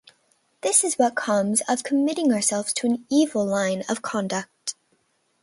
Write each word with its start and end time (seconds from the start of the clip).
This 0.61 0.83
is 0.83 0.95
what 0.95 1.13
comes 1.13 1.61
of 1.69 1.83
committing 1.83 2.33
ourselves 2.33 2.73
to 2.73 2.87
an 2.87 3.05
evil 3.11 3.45
line 3.45 3.83
of 3.87 4.01
conduct. 4.01 4.73